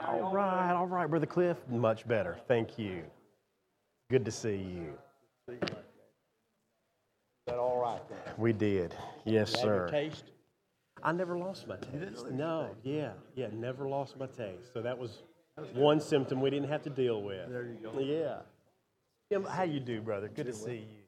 [0.00, 1.56] All right, all right, Brother Cliff.
[1.68, 2.38] Much better.
[2.46, 3.02] Thank you.
[4.10, 4.94] Good to see you.
[5.48, 5.58] Is
[7.46, 8.34] that all right then?
[8.36, 8.94] We did.
[9.24, 9.88] Yes, sir.
[9.90, 10.24] taste?
[11.02, 12.30] I never lost my taste.
[12.30, 14.72] No, yeah, yeah, never lost my taste.
[14.72, 15.22] So that was
[15.74, 17.48] one symptom we didn't have to deal with.
[17.48, 17.98] There you go.
[18.00, 18.38] Yeah.
[19.30, 20.28] Jim, how you do, brother?
[20.28, 21.02] Good to see you.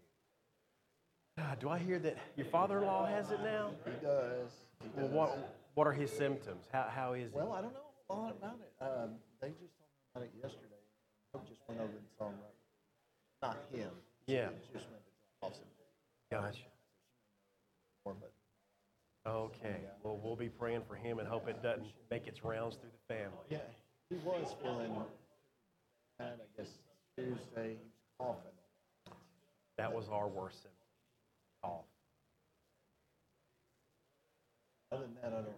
[1.39, 3.71] Ah, Do I hear that your father-in-law has it now?
[3.85, 4.51] He does.
[4.83, 6.67] He Well, what what are his symptoms?
[6.73, 7.35] How how is it?
[7.35, 8.73] Well, I don't know a lot about it.
[8.83, 9.11] Um,
[9.41, 10.83] they just told me about it yesterday.
[11.49, 12.35] Just went over and saw him.
[12.43, 13.55] Right.
[13.55, 13.91] Not him.
[14.27, 14.49] Yeah.
[14.51, 15.65] He just went to drop off some
[16.31, 16.63] Gotcha.
[18.05, 18.33] more, but
[19.27, 19.77] Okay.
[20.03, 23.15] Well, we'll be praying for him and hope it doesn't make its rounds through the
[23.15, 23.45] family.
[23.51, 23.59] yeah,
[24.09, 24.93] he was feeling
[26.19, 26.41] bad.
[26.41, 26.71] I guess
[27.17, 29.15] Tuesday he was coughing.
[29.77, 30.87] That was our worst symptom.
[31.63, 31.85] Cough.
[34.93, 35.51] Other than that, I don't know.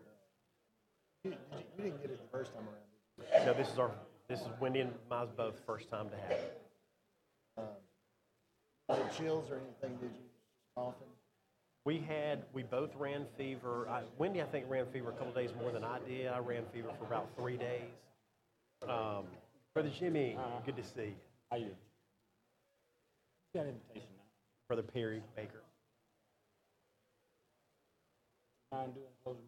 [1.24, 1.38] Did you,
[1.82, 3.44] you didn't get it the first time around.
[3.44, 3.90] Did No, this is our
[4.28, 6.62] this is Wendy and my both first time to have it.
[7.58, 7.64] Um,
[8.88, 9.98] any chills or anything?
[10.00, 10.24] Did you
[10.76, 11.08] coughing?
[11.84, 13.88] We had, we both ran fever.
[13.90, 16.28] I, Wendy, I think, ran fever a couple days more than I did.
[16.28, 17.82] I ran fever for about three days.
[18.88, 19.24] Um,
[19.74, 21.14] Brother Jimmy, good to see you.
[21.50, 21.74] How are you?
[23.54, 24.22] Got invitation now.
[24.68, 25.62] Brother Perry Baker.
[28.70, 29.42] Mind doing closing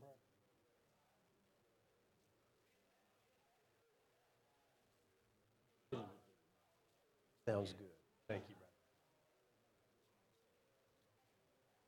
[7.46, 7.86] Sounds good.
[8.28, 8.70] Thank you, brother.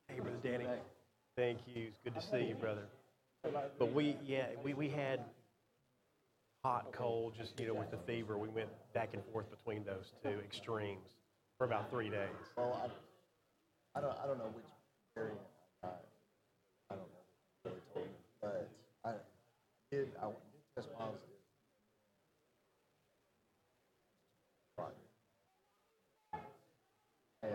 [0.08, 0.66] Hey, Brother Danny.
[1.36, 1.86] Thank you.
[1.88, 2.82] It's good to see you, brother.
[3.78, 5.20] But we, yeah, we, we had
[6.64, 8.36] hot, cold, just, you know, with the fever.
[8.36, 11.08] We went back and forth between those two extremes
[11.58, 12.28] for about three days.
[12.56, 12.78] Well,
[13.94, 14.64] I, I don't, I don't know which
[15.14, 15.38] variant
[15.82, 15.88] I.
[16.90, 17.24] I don't know.
[17.64, 18.68] They told me, but
[19.04, 19.10] I
[19.90, 20.08] did.
[20.20, 20.34] I did
[20.74, 21.20] test positive.
[24.78, 24.92] Right.
[27.42, 27.52] And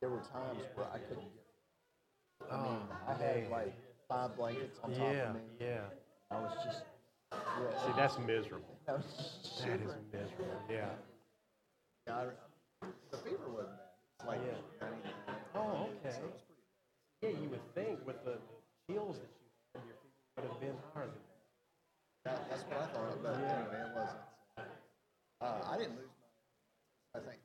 [0.00, 1.44] there were times where I couldn't get.
[2.50, 3.50] I mean, oh, I had man.
[3.50, 3.74] like
[4.08, 5.40] five blankets on top Yeah, of me.
[5.60, 5.80] yeah.
[6.30, 6.82] I was just.
[7.32, 8.76] Yeah, See, that's miserable.
[8.88, 9.04] Was
[9.42, 10.60] just That is miserable.
[10.70, 10.90] Yeah.
[12.06, 13.88] Yeah, I- the fever wasn't bad.
[14.18, 14.88] It's like Yeah.
[15.54, 16.16] Oh, okay.
[16.16, 16.24] So
[17.22, 18.36] Yeah, you would think with the
[18.90, 21.14] chills that you had, your fever would have been higher than
[22.24, 22.24] that.
[22.24, 24.20] That, that's what I thought, but anyway, it wasn't.
[25.40, 26.10] Uh, I didn't lose
[27.14, 27.40] my, I think,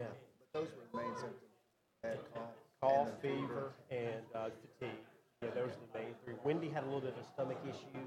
[0.00, 0.06] Yeah.
[0.38, 1.52] but those were the main symptoms.
[2.04, 2.54] I had cough.
[2.80, 4.48] Cough, and the fever, and uh,
[4.78, 4.98] fatigue.
[5.42, 6.33] Yeah, those are the main three.
[6.44, 8.00] Wendy had a little bit of a stomach issue,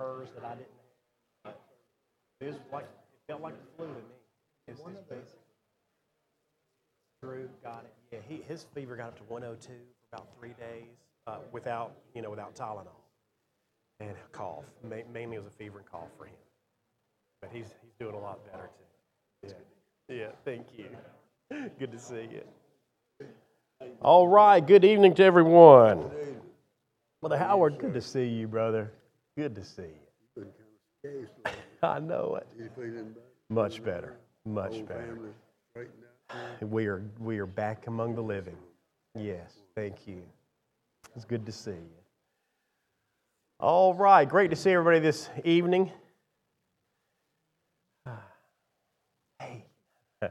[0.00, 0.68] hers that I didn't
[1.44, 1.54] have.
[2.40, 4.00] It was like it felt like the flu to me.
[4.68, 5.38] It's, the- basic.
[7.22, 7.94] Drew got it.
[8.12, 9.68] Yeah, he, his fever got up to 102
[10.10, 10.84] for about three days
[11.26, 12.88] uh, without, you know, without Tylenol,
[14.00, 14.64] and a cough.
[14.82, 16.34] Ma- mainly it was a fever and cough for him.
[17.40, 18.68] But he's he's doing a lot better
[19.42, 19.54] too.
[20.08, 20.26] Yeah, yeah.
[20.44, 20.86] Thank you.
[21.78, 22.42] Good to see you.
[24.02, 24.64] All right.
[24.64, 26.10] Good evening to everyone.
[27.28, 28.92] Brother Howard, good to see you, brother.
[29.36, 29.82] Good to see
[30.36, 31.26] you.
[31.82, 32.46] I know it.
[32.56, 33.26] You feeling better?
[33.48, 34.16] Much better.
[34.44, 35.06] Much better.
[35.06, 35.30] family
[35.72, 36.70] straightened out?
[36.70, 38.56] We are we are back among the living.
[39.16, 40.22] Yes, thank you.
[41.16, 41.98] It's good to see you.
[43.58, 45.90] All right, great to see everybody this evening.
[49.40, 49.64] Hey.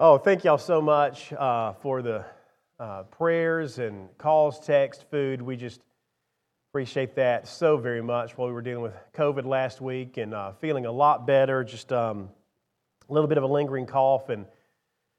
[0.00, 2.24] Oh, thank y'all so much uh, for the
[2.80, 5.42] uh, prayers and calls, text, food.
[5.42, 5.82] We just
[6.70, 10.52] appreciate that so very much while we were dealing with COVID last week and uh,
[10.52, 11.62] feeling a lot better.
[11.62, 12.30] Just um,
[13.08, 14.46] a little bit of a lingering cough and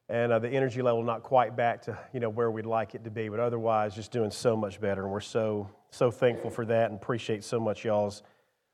[0.10, 3.04] and uh, the energy level not quite back to you know where we'd like it
[3.04, 5.04] to be, but otherwise just doing so much better.
[5.04, 8.24] And we're so so thankful for that and appreciate so much y'all's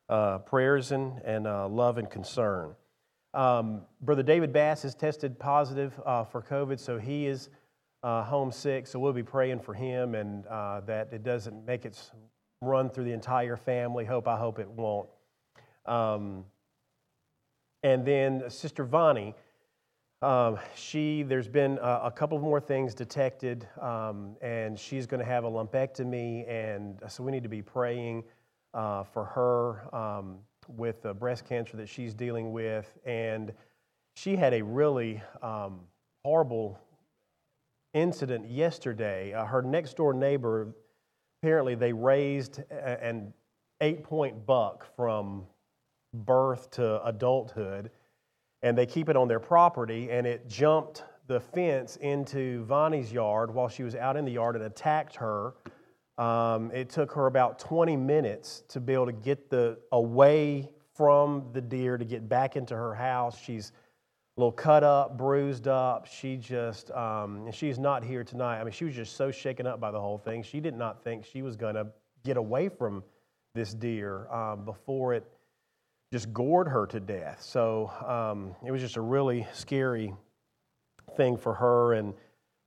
[0.08, 2.74] uh, prayers and and uh, love and concern.
[3.34, 7.50] Um, Brother David Bass has tested positive uh, for COVID, so he is
[8.04, 8.88] uh, homesick.
[8.88, 12.12] So we'll be praying for him and uh, that it doesn't make its
[12.62, 14.06] run through the entire family.
[14.06, 15.10] Hope I hope it won't.
[15.86, 16.46] Um,
[17.84, 19.36] and then Sister Vonnie,
[20.22, 25.26] um, she there's been a, a couple more things detected, um, and she's going to
[25.26, 28.24] have a lumpectomy, and so we need to be praying
[28.74, 33.54] uh, for her um, with the breast cancer that she's dealing with, and
[34.16, 35.82] she had a really um,
[36.26, 36.80] horrible
[37.98, 39.34] incident yesterday.
[39.34, 40.74] Uh, her next door neighbor,
[41.42, 43.34] apparently, they raised a- an
[43.82, 45.48] eight point buck from
[46.14, 47.92] birth to adulthood,
[48.62, 53.54] and they keep it on their property, and it jumped the fence into Vonnie's yard
[53.54, 55.56] while she was out in the yard and attacked her
[56.18, 61.50] Um, it took her about 20 minutes to be able to get the away from
[61.54, 63.38] the deer to get back into her house.
[63.38, 63.72] She's
[64.38, 66.06] a little cut up, bruised up.
[66.06, 68.60] She just, um, she's not here tonight.
[68.60, 70.44] I mean, she was just so shaken up by the whole thing.
[70.44, 71.88] She did not think she was going to
[72.24, 73.04] get away from
[73.56, 75.26] this deer um, before it
[76.14, 77.42] just gored her to death.
[77.42, 80.14] So um, it was just a really scary
[81.16, 81.94] thing for her.
[81.94, 82.14] And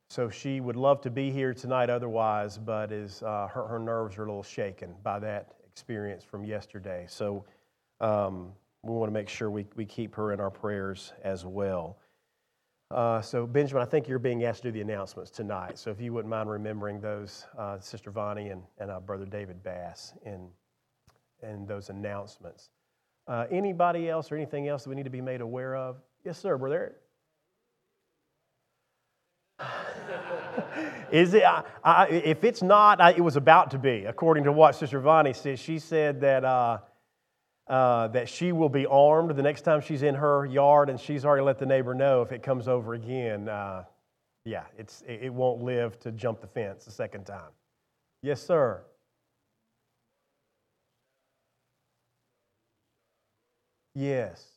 [0.08, 4.18] so she would love to be here tonight otherwise, but is, uh, her, her nerves
[4.18, 7.06] are a little shaken by that experience from yesterday.
[7.08, 7.44] So
[8.00, 8.50] um,
[8.82, 11.98] we want to make sure we, we keep her in our prayers as well.
[12.90, 15.78] Uh, so, Benjamin, I think you're being asked to do the announcements tonight.
[15.78, 19.62] So, if you wouldn't mind remembering those, uh, Sister Vonnie and, and uh, Brother David
[19.62, 20.48] Bass in,
[21.42, 22.70] in those announcements.
[23.28, 25.98] Uh, anybody else or anything else that we need to be made aware of?
[26.24, 26.56] Yes, sir,
[31.12, 31.44] Is it?
[31.44, 34.98] I, I, if it's not, I, it was about to be, according to what Sister
[34.98, 35.60] Vonnie said.
[35.60, 36.44] She said that
[37.70, 41.24] uh, that she will be armed the next time she's in her yard, and she's
[41.24, 43.48] already let the neighbor know if it comes over again.
[43.48, 43.84] Uh,
[44.44, 47.52] yeah, it's it, it won't live to jump the fence a second time.
[48.22, 48.82] Yes, sir.
[53.94, 54.49] Yes.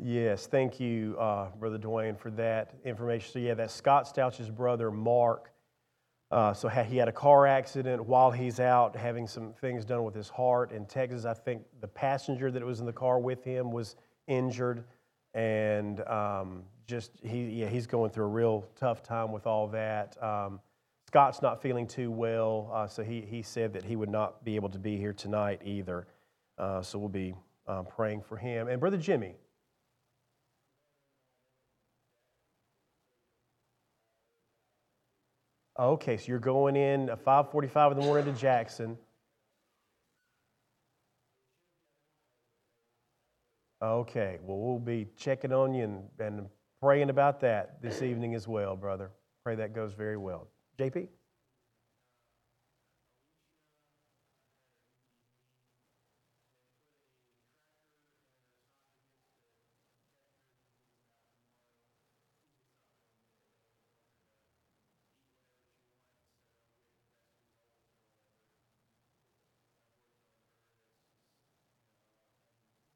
[0.00, 3.32] Yes, thank you, uh, Brother Dwayne, for that information.
[3.32, 5.50] So, yeah, that's Scott Stouch's brother, Mark.
[6.30, 10.14] Uh, so, he had a car accident while he's out having some things done with
[10.14, 11.24] his heart in Texas.
[11.24, 13.96] I think the passenger that was in the car with him was
[14.28, 14.84] injured,
[15.34, 20.22] and um, just he, yeah, he's going through a real tough time with all that.
[20.22, 20.60] Um,
[21.08, 24.54] Scott's not feeling too well, uh, so he, he said that he would not be
[24.54, 26.06] able to be here tonight either.
[26.56, 27.34] Uh, so, we'll be
[27.66, 28.68] um, praying for him.
[28.68, 29.34] And Brother Jimmy.
[35.78, 38.98] Okay, so you're going in at 5:45 in the morning to Jackson.
[43.80, 46.48] Okay, well, we'll be checking on you and, and
[46.82, 49.12] praying about that this evening as well, brother.
[49.44, 50.48] Pray that goes very well.
[50.78, 51.08] JP?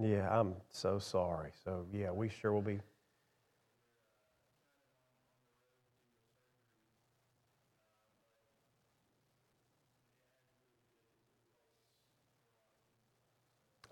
[0.02, 1.52] Yeah, I'm so sorry.
[1.64, 2.81] So, yeah, we sure will be.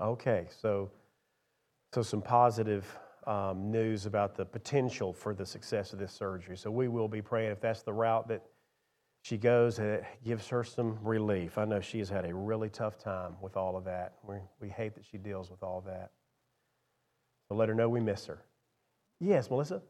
[0.01, 0.91] Okay, so
[1.93, 2.87] so some positive
[3.27, 6.57] um, news about the potential for the success of this surgery.
[6.57, 8.43] So we will be praying if that's the route that
[9.23, 11.59] she goes, and it gives her some relief.
[11.59, 14.15] I know she has had a really tough time with all of that.
[14.27, 16.11] We, we hate that she deals with all that.
[17.49, 18.43] So let her know we miss her.
[19.21, 19.83] Yes, Melissa?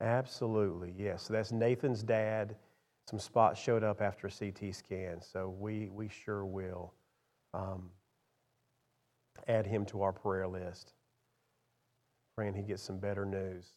[0.00, 1.24] Absolutely, yes.
[1.24, 2.56] So that's Nathan's dad.
[3.08, 6.92] Some spots showed up after a CT scan, so we, we sure will.
[7.54, 7.90] Um,
[9.46, 10.92] add him to our prayer list.
[12.36, 13.72] Praying he gets some better news.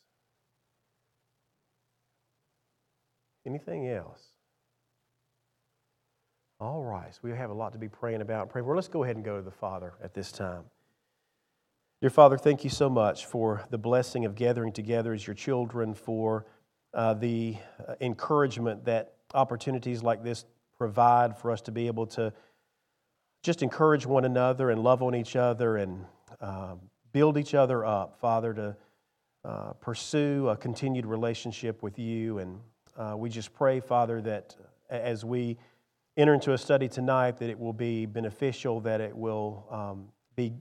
[3.46, 4.22] Anything else?
[6.60, 8.50] All right, so we have a lot to be praying about.
[8.50, 8.76] Pray for.
[8.76, 10.66] Let's go ahead and go to the Father at this time.
[12.02, 15.96] Dear Father, thank you so much for the blessing of gathering together as your children,
[15.96, 16.46] for
[16.94, 17.56] uh, the
[17.88, 20.46] uh, encouragement that opportunities like this
[20.78, 22.32] provide for us to be able to
[23.44, 26.06] just encourage one another and love on each other and
[26.40, 26.76] uh,
[27.12, 28.76] build each other up, Father, to
[29.44, 32.38] uh, pursue a continued relationship with you.
[32.38, 32.60] And
[32.96, 34.56] uh, we just pray, Father, that
[34.90, 35.58] as we
[36.18, 40.54] enter into a study tonight, that it will be beneficial, that it will um, be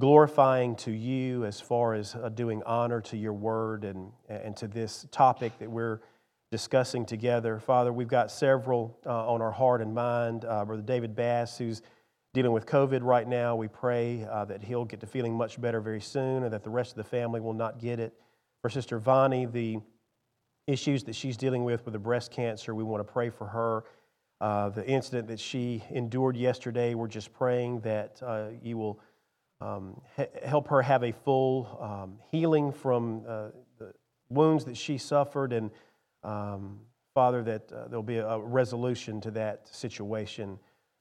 [0.00, 4.68] glorifying to you as far as uh, doing honor to your word and, and to
[4.68, 6.00] this topic that we're
[6.50, 7.58] discussing together.
[7.58, 10.46] Father, we've got several uh, on our heart and mind.
[10.46, 11.82] Uh, Brother David Bass, who's
[12.34, 13.56] dealing with COVID right now.
[13.56, 16.70] We pray uh, that he'll get to feeling much better very soon and that the
[16.70, 18.14] rest of the family will not get it.
[18.62, 19.78] For Sister Vonnie, the
[20.66, 23.84] issues that she's dealing with with the breast cancer, we want to pray for her.
[24.40, 26.94] uh, the incident that she endured yesterday.
[26.94, 29.00] We're just praying that uh, you will
[29.60, 33.92] um, he- help her have a full um, healing from uh, the
[34.28, 35.70] wounds that she suffered, and
[36.22, 36.80] um,
[37.14, 40.58] Father, that uh, there'll be a resolution to that situation.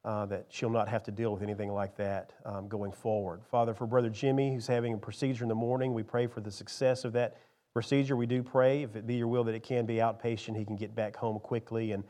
[0.07, 3.41] Uh, that she'll not have to deal with anything like that um, going forward.
[3.51, 6.49] Father, for Brother Jimmy, who's having a procedure in the morning, we pray for the
[6.49, 7.35] success of that
[7.73, 8.15] procedure.
[8.15, 10.77] We do pray, if it be your will, that it can be outpatient, he can
[10.77, 12.05] get back home quickly and,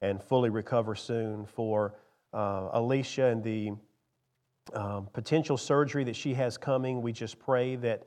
[0.00, 1.44] and fully recover soon.
[1.44, 1.94] For
[2.32, 3.72] uh, Alicia and the
[4.72, 8.04] um, potential surgery that she has coming, we just pray that,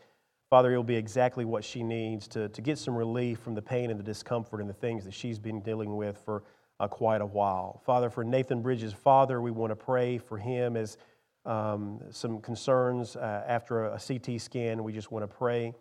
[0.49, 3.61] Father, it will be exactly what she needs to, to get some relief from the
[3.61, 6.41] pain and the discomfort and the things that she's been dealing with for
[6.79, 7.81] uh, quite a while.
[7.85, 10.97] Father, for Nathan Bridges' father, we want to pray for him as
[11.45, 14.83] um, some concerns uh, after a CT scan.
[14.83, 15.73] We just want to pray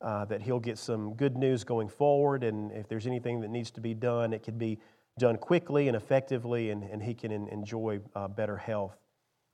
[0.00, 3.70] uh, that he'll get some good news going forward, and if there's anything that needs
[3.72, 4.78] to be done, it can be
[5.18, 8.96] done quickly and effectively, and, and he can en- enjoy uh, better health.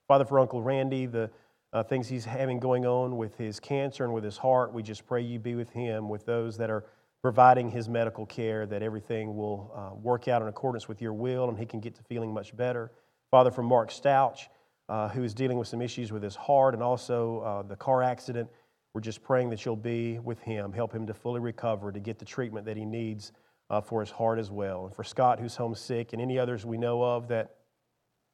[0.08, 1.30] Father, for Uncle Randy, the
[1.72, 5.06] uh, things he's having going on with his cancer and with his heart, we just
[5.06, 6.84] pray you be with him, with those that are
[7.22, 11.48] providing his medical care, that everything will uh, work out in accordance with your will
[11.48, 12.90] and he can get to feeling much better.
[13.30, 14.48] Father, for Mark Stouch,
[14.88, 18.02] uh, who is dealing with some issues with his heart and also uh, the car
[18.02, 18.50] accident,
[18.92, 22.18] we're just praying that you'll be with him, help him to fully recover, to get
[22.18, 23.32] the treatment that he needs
[23.70, 24.84] uh, for his heart as well.
[24.84, 27.54] And for Scott, who's homesick, and any others we know of that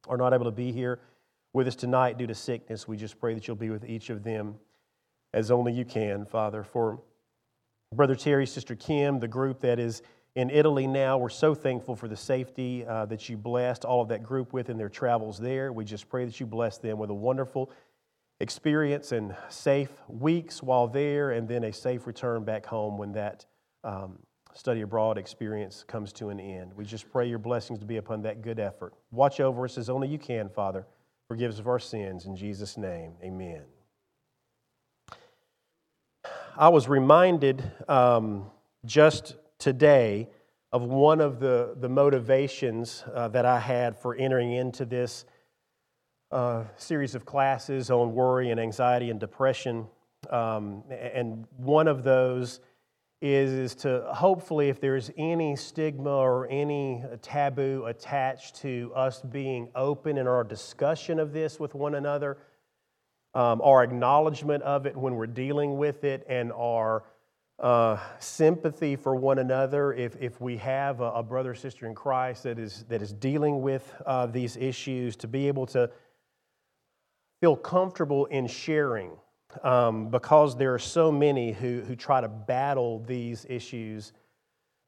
[0.08, 1.00] are not able to be here
[1.52, 4.24] with us tonight due to sickness, we just pray that you'll be with each of
[4.24, 4.56] them
[5.32, 6.64] as only you can, Father.
[6.64, 7.00] For
[7.94, 10.02] Brother Terry, Sister Kim, the group that is
[10.34, 14.08] in Italy now, we're so thankful for the safety uh, that you blessed all of
[14.08, 15.72] that group with in their travels there.
[15.72, 17.72] We just pray that you bless them with a wonderful
[18.40, 23.46] experience and safe weeks while there, and then a safe return back home when that
[23.82, 24.18] um,
[24.52, 26.72] study abroad experience comes to an end.
[26.76, 28.92] We just pray your blessings to be upon that good effort.
[29.10, 30.86] Watch over us as only you can, Father.
[31.26, 32.26] Forgive us of our sins.
[32.26, 33.62] In Jesus' name, amen.
[36.58, 38.50] I was reminded um,
[38.84, 40.28] just today
[40.72, 45.24] of one of the, the motivations uh, that I had for entering into this
[46.32, 49.86] uh, series of classes on worry and anxiety and depression.
[50.30, 52.58] Um, and one of those
[53.22, 59.68] is, is to hopefully, if there's any stigma or any taboo attached to us being
[59.76, 62.36] open in our discussion of this with one another,
[63.34, 67.04] um, our acknowledgement of it when we're dealing with it, and our
[67.58, 71.94] uh, sympathy for one another if, if we have a, a, brother or sister in
[71.94, 75.90] Christ that is, that is dealing with uh, these issues, to be able to
[77.40, 79.10] feel comfortable in sharing
[79.62, 84.12] um, because there are so many who, who try to battle these issues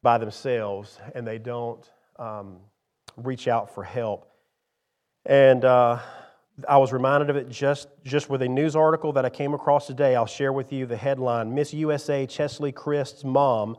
[0.02, 2.59] by themselves and they don't um,
[3.16, 4.30] reach out for help.
[5.26, 5.99] And uh,
[6.69, 9.87] I was reminded of it just, just with a news article that I came across
[9.87, 10.17] today.
[10.17, 13.76] I'll share with you the headline Miss USA Cheslie Kryst's mom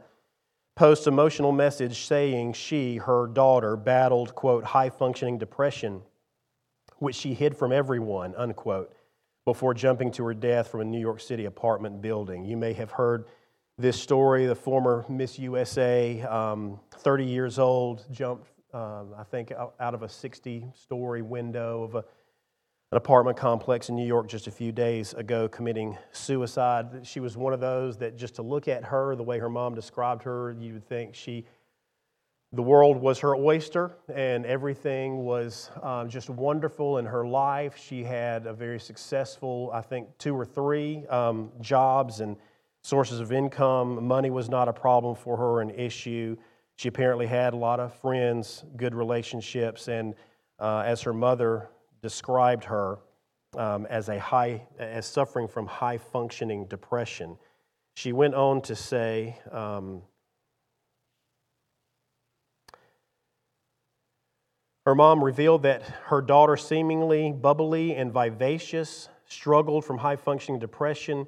[0.75, 6.01] posts emotional message saying she, her daughter, battled, quote, high functioning depression,
[6.97, 8.93] which she hid from everyone, unquote,
[9.45, 12.45] before jumping to her death from a New York City apartment building.
[12.45, 13.25] You may have heard
[13.77, 14.45] this story.
[14.45, 20.09] The former Miss USA, um, 30 years old, jumped, um, I think, out of a
[20.09, 22.05] 60 story window of a
[22.91, 26.87] an apartment complex in New York just a few days ago committing suicide.
[27.03, 29.75] She was one of those that just to look at her, the way her mom
[29.75, 31.45] described her, you would think she,
[32.51, 37.77] the world was her oyster and everything was um, just wonderful in her life.
[37.77, 42.35] She had a very successful, I think, two or three um, jobs and
[42.81, 44.05] sources of income.
[44.05, 46.35] Money was not a problem for her, an issue.
[46.75, 50.13] She apparently had a lot of friends, good relationships, and
[50.59, 51.69] uh, as her mother
[52.01, 52.99] described her
[53.57, 57.37] um, as a high as suffering from high functioning depression.
[57.95, 59.37] She went on to say.
[59.51, 60.01] Um,
[64.85, 71.27] her mom revealed that her daughter, seemingly bubbly and vivacious, struggled from high functioning depression.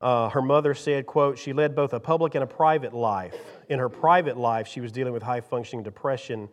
[0.00, 3.34] Uh, her mother said, quote, she led both a public and a private life.
[3.68, 6.48] In her private life, she was dealing with high functioning depression.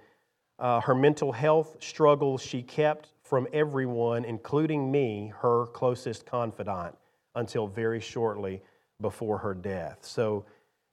[0.58, 6.96] Uh, her mental health struggles she kept from everyone, including me, her closest confidant,
[7.34, 8.62] until very shortly
[9.02, 9.98] before her death.
[10.02, 10.46] So,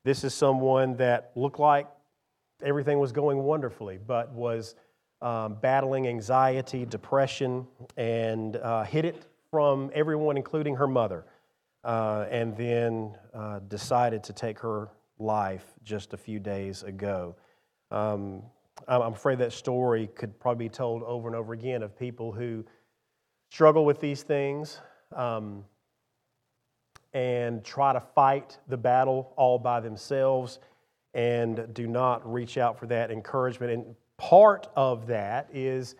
[0.06, 1.86] this is someone that looked like
[2.62, 4.74] everything was going wonderfully, but was
[5.20, 7.66] um, battling anxiety, depression,
[7.98, 11.26] and uh, hid it from everyone, including her mother,
[11.84, 17.36] uh, and then uh, decided to take her life just a few days ago.
[17.90, 18.44] Um,
[18.88, 22.64] I'm afraid that story could probably be told over and over again of people who
[23.50, 24.80] struggle with these things
[25.14, 25.64] um,
[27.12, 30.58] and try to fight the battle all by themselves
[31.14, 33.72] and do not reach out for that encouragement.
[33.72, 35.96] And part of that is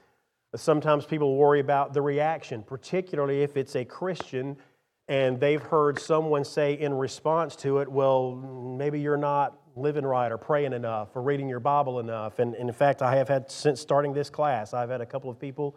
[0.54, 4.56] sometimes people worry about the reaction, particularly if it's a Christian
[5.10, 10.30] and they've heard someone say in response to it, well, maybe you're not living right
[10.32, 12.38] or praying enough or reading your Bible enough.
[12.38, 15.30] And, and in fact, I have had, since starting this class, I've had a couple
[15.30, 15.76] of people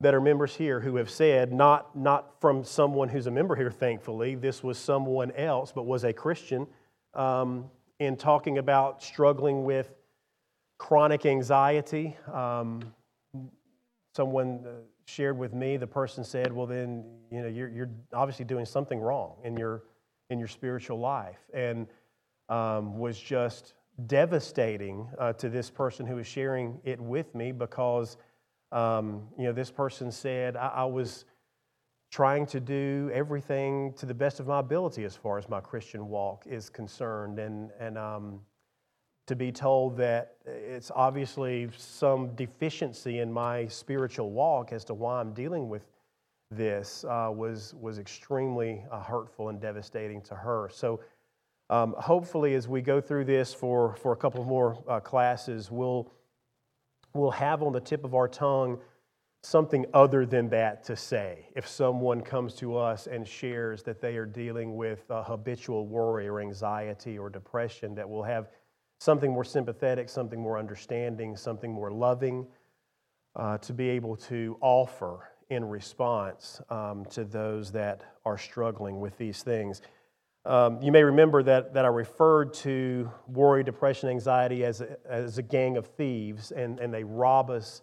[0.00, 3.70] that are members here who have said, not, not from someone who's a member here,
[3.70, 6.66] thankfully, this was someone else, but was a Christian,
[7.14, 7.64] um,
[7.98, 9.92] in talking about struggling with
[10.78, 12.16] chronic anxiety.
[12.32, 12.94] Um,
[14.14, 14.70] someone uh,
[15.06, 19.00] shared with me, the person said, well, then, you know, you're, you're obviously doing something
[19.00, 19.82] wrong in your,
[20.30, 21.40] in your spiritual life.
[21.52, 21.88] And
[22.48, 23.74] um, was just
[24.06, 28.16] devastating uh, to this person who was sharing it with me because
[28.70, 31.24] um, you know this person said I, I, was
[32.10, 36.08] trying to do everything to the best of my ability as far as my Christian
[36.08, 37.38] walk is concerned.
[37.38, 38.40] And and um,
[39.26, 45.20] to be told that it's obviously some deficiency in my spiritual walk as to why
[45.20, 45.86] I'm dealing with
[46.50, 50.70] this uh, was was extremely uh, hurtful and devastating to her.
[50.72, 51.00] So
[51.70, 56.10] um, hopefully, as we go through this for, for a couple more uh, classes, we'll,
[57.14, 58.78] we'll have on the tip of our tongue
[59.42, 61.48] something other than that to say.
[61.54, 66.40] If someone comes to us and shares that they are dealing with habitual worry or
[66.40, 68.48] anxiety or depression, that we'll have
[68.98, 72.46] something more sympathetic, something more understanding, something more loving
[73.36, 79.16] uh, to be able to offer in response um, to those that are struggling with
[79.18, 79.82] these things.
[80.48, 85.36] Um, you may remember that, that I referred to worry, depression, anxiety as a, as
[85.36, 87.82] a gang of thieves, and, and they rob us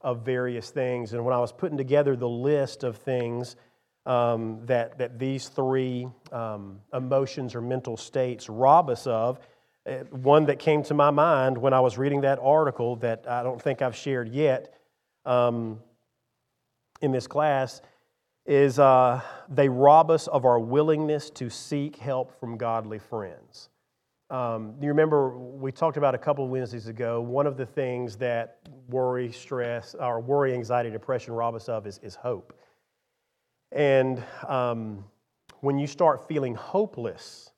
[0.00, 1.12] of various things.
[1.12, 3.56] And when I was putting together the list of things
[4.06, 9.40] um, that, that these three um, emotions or mental states rob us of,
[9.86, 13.42] eh, one that came to my mind when I was reading that article that I
[13.42, 14.72] don't think I've shared yet
[15.26, 15.80] um,
[17.00, 17.80] in this class
[18.46, 23.70] is uh, they rob us of our willingness to seek help from godly friends.
[24.30, 28.16] Um, you remember we talked about a couple of Wednesdays ago, one of the things
[28.16, 32.52] that worry, stress, or worry, anxiety, depression rob us of is, is hope.
[33.72, 35.04] And um,
[35.60, 37.52] when you start feeling hopeless,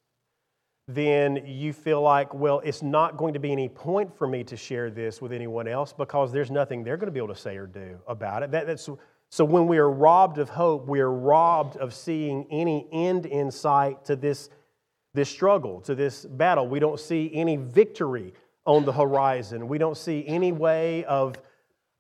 [0.89, 4.57] then you feel like, well, it's not going to be any point for me to
[4.57, 7.57] share this with anyone else because there's nothing they're going to be able to say
[7.57, 8.53] or do about it.
[8.53, 8.89] That, that's
[9.31, 13.51] so when we are robbed of hope, we are robbed of seeing any end in
[13.51, 14.51] sight to this,
[15.15, 16.69] this struggle, to this battle.
[16.69, 18.33] We don't see any victory
[18.65, 19.69] on the horizon.
[19.69, 21.37] We don't see any way of,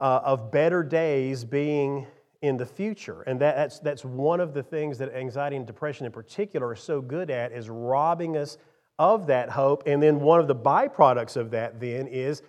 [0.01, 2.07] uh, of better days being
[2.43, 3.23] in the future.
[3.23, 6.77] And that, that's, that's one of the things that anxiety and depression in particular are
[6.77, 8.59] so good at is robbing us
[8.99, 9.83] of that hope.
[9.87, 12.43] And then one of the byproducts of that then is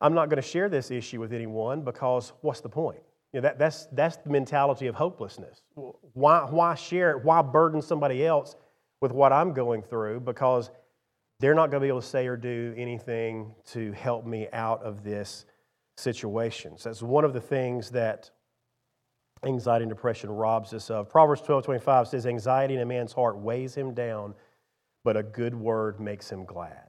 [0.00, 3.00] I'm not going to share this issue with anyone because what's the point?
[3.36, 5.60] Know, that, that's, that's the mentality of hopelessness.
[6.14, 7.22] Why, why share it?
[7.22, 8.56] Why burden somebody else
[9.02, 10.20] with what I'm going through?
[10.20, 10.70] Because
[11.38, 14.82] they're not going to be able to say or do anything to help me out
[14.82, 15.44] of this
[15.98, 16.78] situation.
[16.78, 18.30] So that's one of the things that
[19.44, 21.10] anxiety and depression robs us of.
[21.10, 24.34] Proverbs 12 25 says, Anxiety in a man's heart weighs him down,
[25.04, 26.85] but a good word makes him glad.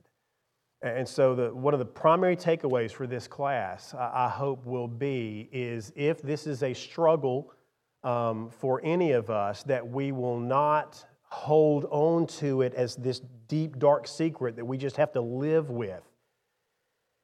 [0.81, 4.87] And so, the, one of the primary takeaways for this class, I, I hope, will
[4.87, 7.51] be is if this is a struggle
[8.03, 13.21] um, for any of us, that we will not hold on to it as this
[13.47, 16.03] deep, dark secret that we just have to live with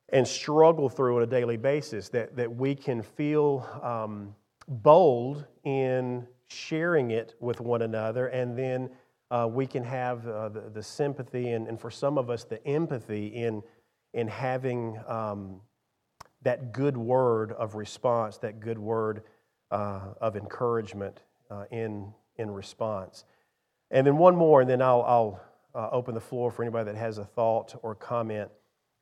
[0.09, 4.35] and struggle through on a daily basis, that, that we can feel um,
[4.67, 8.89] bold in sharing it with one another and then
[9.33, 12.63] uh, we can have uh, the, the, sympathy and, and, for some of us, the
[12.67, 13.63] empathy in,
[14.13, 15.59] in having um,
[16.43, 19.23] that good word of response, that good word
[19.71, 23.25] uh, of encouragement uh, in, in response.
[23.89, 25.41] And then one more, and then I'll, I'll
[25.73, 28.51] uh, open the floor for anybody that has a thought or comment.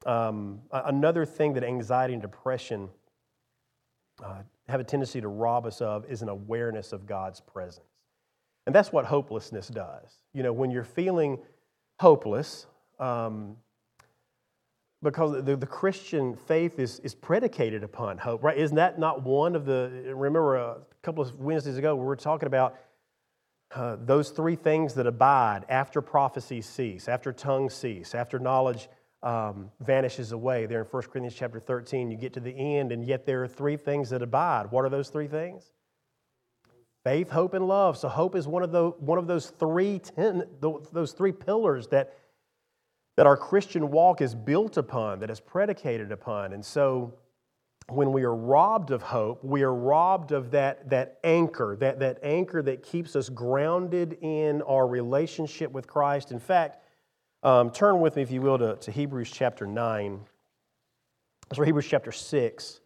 [0.06, 2.88] Um, another thing that anxiety and depression
[4.24, 7.91] uh, have a tendency to rob us of is an awareness of God's presence.
[8.72, 10.20] And that's what hopelessness does.
[10.32, 11.40] You know, when you're feeling
[12.00, 12.68] hopeless,
[13.02, 13.58] um,
[15.04, 18.58] because the, the Christian faith is, is predicated upon hope, right?
[18.58, 22.48] Isn't that not one of the, remember a couple of Wednesdays ago, we were talking
[22.48, 22.78] about
[23.76, 28.88] uh, those three things that abide after prophecies cease, after tongues cease, after knowledge
[29.22, 30.66] um, vanishes away.
[30.66, 33.50] There in 1 Corinthians chapter 13, you get to the end, and yet there are
[33.50, 34.72] three things that abide.
[34.72, 35.74] What are those three things?
[37.04, 37.98] Faith, hope, and love.
[37.98, 42.16] So hope is one of, the, one of those, three ten, those three pillars that,
[43.18, 46.54] that our Christian walk is built upon, that is predicated upon.
[46.54, 47.16] And so
[47.88, 52.20] when we are robbed of hope, we are robbed of that, that anchor, that, that
[52.24, 56.32] anchor that keeps us grounded in our relationship with Christ.
[56.32, 56.78] In fact,
[57.44, 60.20] um, turn with me, if you will, to, to Hebrews chapter 9.
[61.58, 62.80] Or Hebrews chapter 6.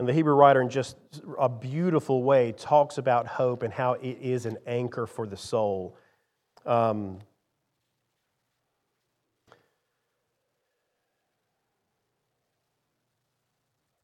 [0.00, 0.96] And the Hebrew writer, in just
[1.38, 5.94] a beautiful way, talks about hope and how it is an anchor for the soul.
[6.64, 7.18] Um,
[9.50, 9.58] of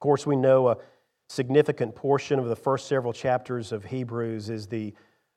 [0.01, 0.77] course, we know a
[1.31, 4.93] significant portion of the first several chapters of Hebrews is the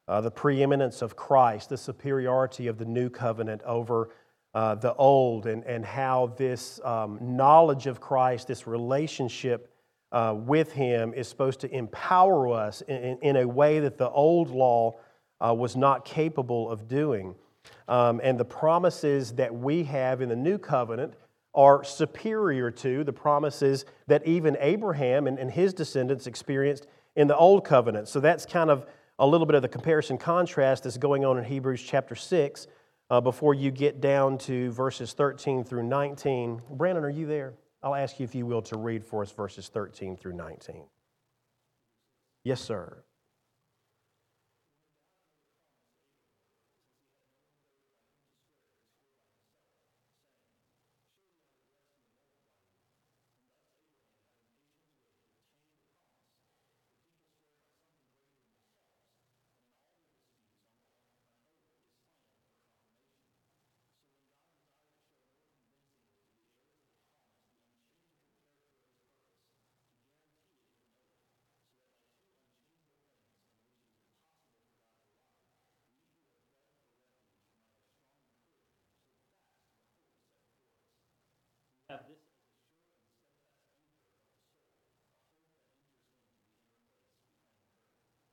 [0.09, 4.09] uh, the preeminence of Christ, the superiority of the new covenant over
[4.53, 9.73] uh, the old, and, and how this um, knowledge of Christ, this relationship
[10.11, 14.49] uh, with Him, is supposed to empower us in, in a way that the old
[14.49, 14.99] law
[15.39, 17.35] uh, was not capable of doing.
[17.87, 21.13] Um, and the promises that we have in the new covenant
[21.53, 27.35] are superior to the promises that even Abraham and, and his descendants experienced in the
[27.35, 28.07] old covenant.
[28.07, 28.85] So that's kind of
[29.17, 32.67] a little bit of the comparison contrast that's going on in Hebrews chapter 6
[33.09, 36.61] uh, before you get down to verses 13 through 19.
[36.71, 37.53] Brandon, are you there?
[37.81, 40.83] I'll ask you, if you will, to read for us verses 13 through 19.
[42.43, 43.03] Yes, sir.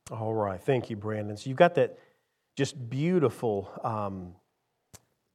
[0.09, 0.61] All right.
[0.61, 1.35] Thank you, Brandon.
[1.35, 1.97] So you've got that
[2.55, 4.33] just beautiful um,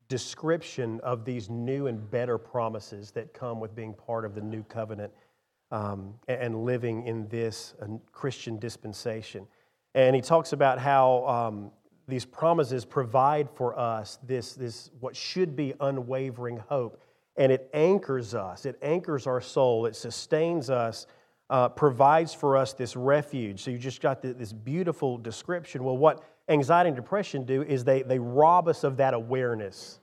[0.09, 4.63] description of these new and better promises that come with being part of the new
[4.65, 5.13] covenant
[5.71, 9.47] um, and living in this uh, Christian dispensation.
[9.95, 11.71] And he talks about how um,
[12.09, 17.03] these promises provide for us this, this what should be unwavering hope.
[17.37, 21.07] And it anchors us, it anchors our soul, it sustains us
[21.53, 23.62] uh, provides for us this refuge.
[23.62, 25.85] So you just got this beautiful description.
[25.85, 30.01] Well, what anxiety and depression do is they, they rob us of that awareness,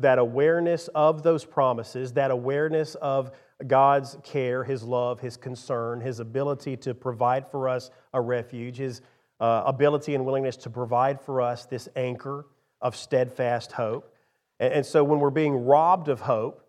[0.00, 3.30] that awareness of those promises, that awareness of
[3.64, 9.02] God's care, His love, His concern, His ability to provide for us a refuge, His
[9.38, 12.46] uh, ability and willingness to provide for us this anchor
[12.80, 14.11] of steadfast hope.
[14.62, 16.66] And, and so when we're being robbed of hope,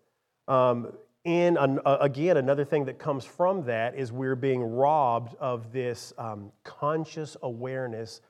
[0.48, 0.92] um,
[1.24, 5.72] in an, uh, again another thing that comes from that is we're being robbed of
[5.72, 8.20] this um, conscious awareness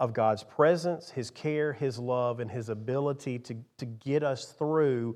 [0.00, 5.14] of god's presence his care his love and his ability to, to get us through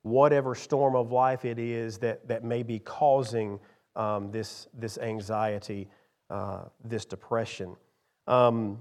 [0.00, 3.60] whatever storm of life it is that, that may be causing
[3.94, 5.88] um, this, this anxiety
[6.32, 7.76] uh, this depression.
[8.26, 8.78] Um,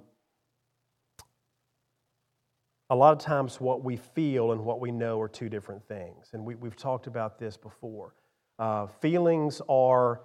[2.91, 6.32] a lot of times what we feel and what we know are two different things.
[6.34, 8.13] And we, have talked about this before.
[8.60, 10.19] Uh, feelings are,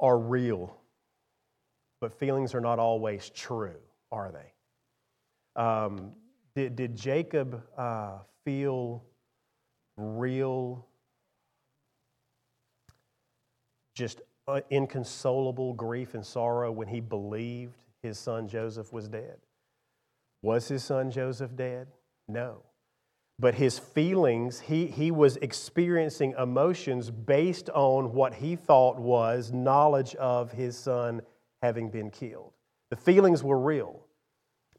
[0.00, 0.76] are real,
[2.00, 3.76] but feelings are not always true,
[4.10, 5.62] are they?
[5.62, 6.10] Um,
[6.56, 9.04] did, did Jacob uh, feel
[9.96, 10.84] real,
[13.94, 19.36] just uh, inconsolable grief and sorrow when he believed his son Joseph was dead?
[20.44, 21.86] Was his son Joseph dead?
[22.28, 22.58] No.
[23.38, 30.14] But his feelings, he, he was experiencing emotions based on what he thought was knowledge
[30.16, 31.22] of his son
[31.62, 32.52] having been killed.
[32.90, 34.04] The feelings were real,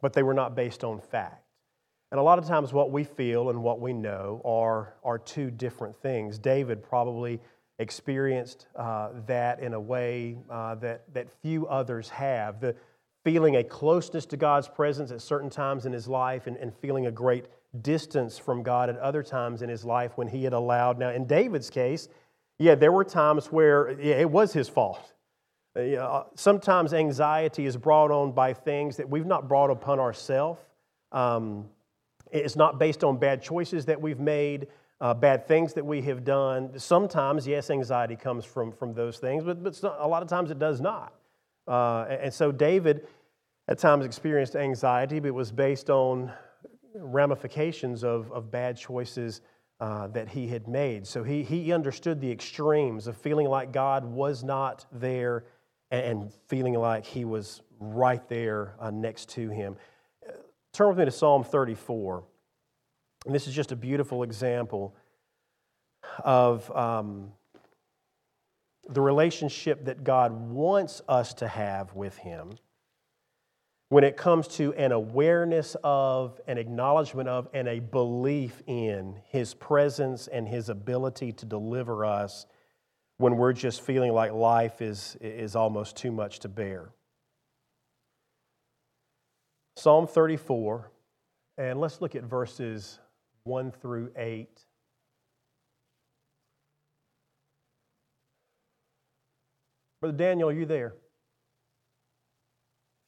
[0.04, 1.44] but they were not based on fact.
[2.12, 5.50] And a lot of times, what we feel and what we know are, are two
[5.50, 6.38] different things.
[6.38, 7.42] David probably
[7.80, 12.62] experienced uh, that in a way uh, that, that few others have.
[12.62, 12.76] The,
[13.26, 17.08] feeling a closeness to God's presence at certain times in his life and, and feeling
[17.08, 17.48] a great
[17.82, 20.98] distance from God at other times in his life when he had allowed.
[20.98, 22.08] Now, in David's case,
[22.58, 25.12] yeah, there were times where yeah, it was his fault.
[25.76, 30.62] Uh, sometimes anxiety is brought on by things that we've not brought upon ourselves.
[31.12, 31.68] Um,
[32.32, 34.68] It's not based on bad choices that we've made,
[35.00, 36.80] uh, bad things that we have done.
[36.80, 40.60] Sometimes, yes, anxiety comes from, from those things, but, but a lot of times it
[40.60, 41.14] does not.
[41.68, 43.08] Uh, and so David
[43.68, 46.32] at times experienced anxiety, but it was based on
[46.96, 49.42] ramifications of, of bad choices
[49.80, 51.06] uh, that he had made.
[51.06, 55.46] So he, he understood the extremes of feeling like God was not there
[55.92, 59.76] and feeling like he was right there uh, next to him.
[60.74, 62.24] Turn with me to Psalm 34.
[63.26, 64.96] And this is just a beautiful example
[66.24, 67.32] of um,
[68.88, 72.58] the relationship that God wants us to have with him
[73.90, 79.54] when it comes to an awareness of, an acknowledgement of, and a belief in His
[79.54, 82.46] presence and His ability to deliver us
[83.18, 86.90] when we're just feeling like life is, is almost too much to bear.
[89.78, 90.92] Psalm 34,
[91.58, 93.00] and let's look at verses
[93.44, 94.65] 1 through 8.
[100.06, 100.94] Brother Daniel, are you there?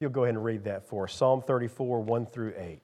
[0.02, 1.14] You'll go ahead and read that for us.
[1.14, 2.82] Psalm 34, 1 through 8.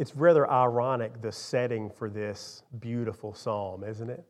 [0.00, 4.24] It's rather ironic, the setting for this beautiful psalm, isn't it?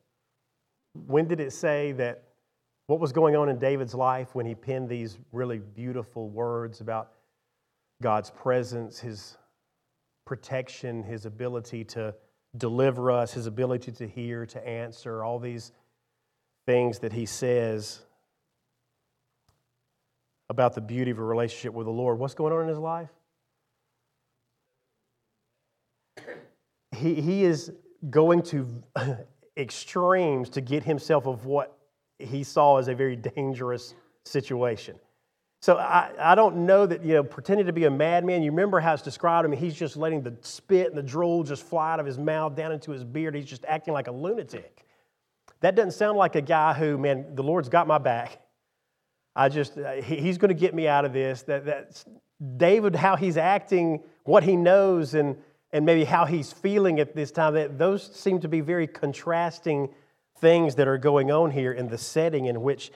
[1.06, 2.24] When did it say that
[2.88, 7.12] what was going on in David's life when he penned these really beautiful words about
[8.02, 9.38] God's presence, his
[10.26, 12.16] protection, his ability to
[12.56, 15.70] deliver us, his ability to hear, to answer, all these
[16.66, 18.00] things that he says
[20.48, 22.18] about the beauty of a relationship with the Lord.
[22.18, 23.11] What's going on in his life?
[27.00, 27.72] He, he is
[28.08, 28.66] going to
[29.56, 31.76] extremes to get himself of what
[32.18, 34.96] he saw as a very dangerous situation.
[35.62, 38.80] So I, I don't know that, you know, pretending to be a madman, you remember
[38.80, 42.00] how it's described him, he's just letting the spit and the drool just fly out
[42.00, 43.34] of his mouth down into his beard.
[43.34, 44.86] He's just acting like a lunatic.
[45.60, 48.40] That doesn't sound like a guy who, man, the Lord's got my back.
[49.36, 51.42] I just, uh, he, he's going to get me out of this.
[51.42, 52.06] That, that's
[52.56, 55.36] David, how he's acting, what he knows, and
[55.72, 59.88] and maybe how he's feeling at this time, that those seem to be very contrasting
[60.38, 62.90] things that are going on here in the setting in which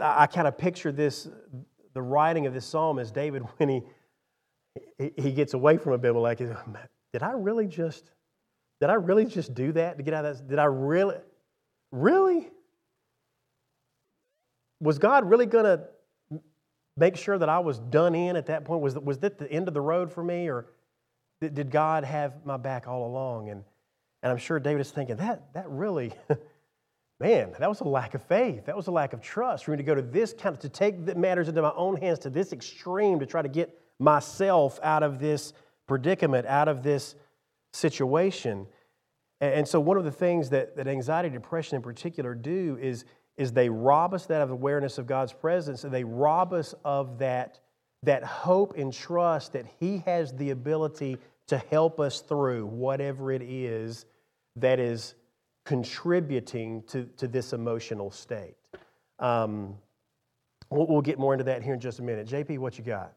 [0.00, 1.28] I, kind of picture this,
[1.94, 3.82] the writing of this psalm as David when he,
[5.16, 6.38] he gets away from Abimelech.
[6.38, 8.10] Did I really just,
[8.80, 10.48] did I really just do that to get out of that?
[10.48, 11.16] Did I really,
[11.92, 12.48] really?
[14.80, 15.82] Was God really to
[16.96, 18.80] make sure that I was done in at that point?
[18.80, 20.48] Was, was that the end of the road for me?
[20.48, 20.66] Or,
[21.40, 23.48] did God have my back all along?
[23.48, 23.64] And,
[24.22, 26.12] and I'm sure David is thinking, that, that really,
[27.20, 28.66] man, that was a lack of faith.
[28.66, 30.68] That was a lack of trust for me to go to this kind of, to
[30.68, 35.02] take matters into my own hands to this extreme to try to get myself out
[35.02, 35.52] of this
[35.86, 37.14] predicament, out of this
[37.72, 38.66] situation.
[39.40, 43.04] And so, one of the things that, that anxiety, depression in particular do is,
[43.38, 47.18] is they rob us that of awareness of God's presence, and they rob us of
[47.18, 47.58] that,
[48.02, 51.16] that hope and trust that He has the ability
[51.50, 54.06] to help us through whatever it is
[54.54, 55.16] that is
[55.64, 58.54] contributing to, to this emotional state.
[59.18, 59.74] Um,
[60.70, 62.28] we'll, we'll get more into that here in just a minute.
[62.28, 63.14] JP, what you got?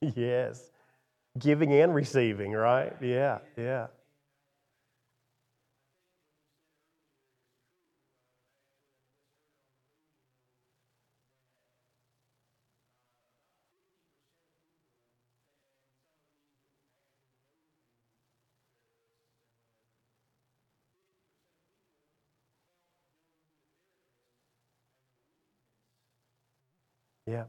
[0.00, 0.70] Yes.
[1.38, 2.94] giving and receiving, right?
[3.02, 3.88] Yeah, yeah.
[27.26, 27.44] Yeah.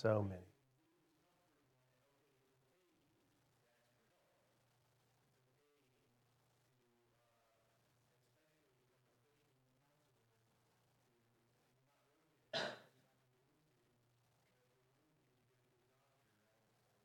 [0.00, 0.40] So many.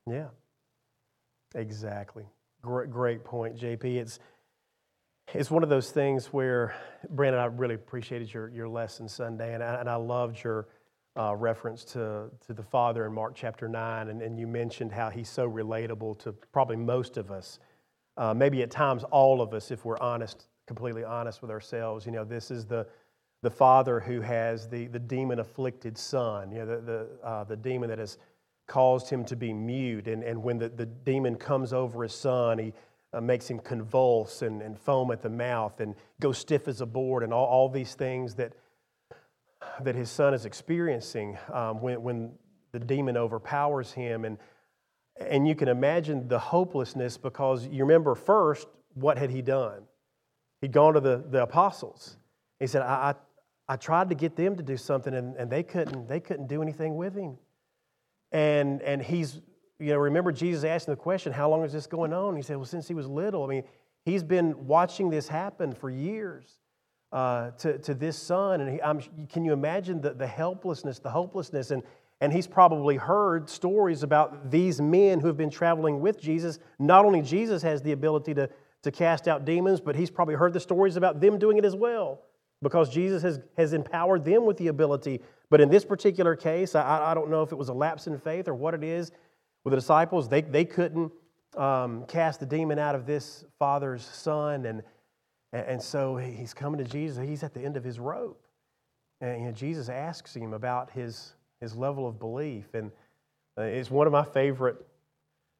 [0.08, 0.28] Yeah,
[1.54, 2.24] exactly.
[2.62, 3.84] Great, great point, JP.
[3.84, 4.20] It's
[5.34, 6.74] it's one of those things where,
[7.10, 10.70] Brandon, I really appreciated your, your lesson Sunday, and I, and I loved your
[11.18, 15.10] uh, reference to, to the Father in Mark chapter 9, and, and you mentioned how
[15.10, 17.60] he's so relatable to probably most of us.
[18.18, 22.06] Uh, maybe at times all of us, if we're honest, completely honest with ourselves.
[22.06, 22.88] You know, this is the,
[23.44, 27.58] the Father who has the, the demon afflicted Son, you know, the, the, uh, the
[27.58, 28.18] demon that has
[28.68, 30.08] caused him to be mute.
[30.08, 32.74] And, and when the, the demon comes over his son, he
[33.14, 36.86] uh, makes him convulse and, and foam at the mouth and go stiff as a
[36.86, 38.54] board and all, all these things that,
[39.82, 42.32] that his son is experiencing um, when, when
[42.72, 44.26] the demon overpowers him.
[44.26, 44.38] And,
[45.18, 49.84] and you can imagine the hopelessness because you remember first, what had he done?
[50.62, 52.18] He'd gone to the, the apostles.
[52.60, 53.14] He said, I,
[53.68, 56.48] I, I tried to get them to do something and, and they, couldn't, they couldn't
[56.48, 57.38] do anything with him.
[58.32, 59.42] And, and he's,
[59.80, 62.36] you know, remember Jesus asking the question, How long is this going on?
[62.36, 63.44] He said, Well, since he was little.
[63.44, 63.64] I mean,
[64.04, 66.58] he's been watching this happen for years
[67.16, 68.62] uh, to, to this son.
[68.62, 71.72] And he, can you imagine the, the helplessness, the hopelessness?
[71.72, 71.82] And,
[72.22, 76.60] and he's probably heard stories about these men who have been traveling with Jesus.
[76.78, 78.48] Not only Jesus has the ability to,
[78.84, 81.76] to cast out demons, but he's probably heard the stories about them doing it as
[81.76, 82.22] well
[82.62, 87.12] because Jesus has, has empowered them with the ability but in this particular case, I,
[87.12, 89.12] I don't know if it was a lapse in faith or what it is
[89.64, 90.28] with the disciples.
[90.28, 91.12] They, they couldn't
[91.56, 94.66] um, cast the demon out of this father's son.
[94.66, 94.84] And,
[95.56, 97.26] and so he's coming to Jesus.
[97.26, 98.46] He's at the end of his rope.
[99.22, 102.74] And you know, Jesus asks him about his, his level of belief.
[102.74, 102.92] And
[103.58, 104.86] uh, it's one of my favorite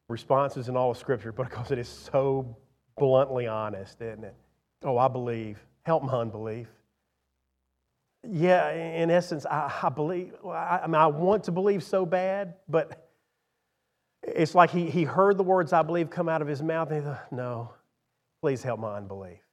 [0.10, 2.56] responses in all of Scripture because it is so
[2.98, 4.36] bluntly honest, isn't it?
[4.84, 5.60] Oh, I believe.
[5.84, 6.68] Help my unbelief.
[8.28, 12.56] Yeah, in essence, I, I believe, I, I, mean, I want to believe so bad,
[12.68, 13.08] but
[14.24, 17.02] it's like he, he heard the words I believe come out of his mouth and
[17.02, 17.74] he thought, no,
[18.42, 19.45] please help my unbelief.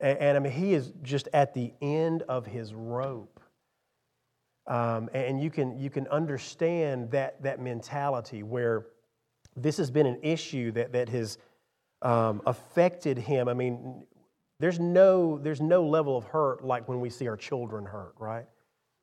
[0.00, 3.40] And, and I mean, he is just at the end of his rope.
[4.66, 8.86] Um, and you can, you can understand that, that mentality where
[9.56, 11.38] this has been an issue that, that has
[12.02, 13.48] um, affected him.
[13.48, 14.04] I mean,
[14.60, 18.46] there's no, there's no level of hurt like when we see our children hurt, right?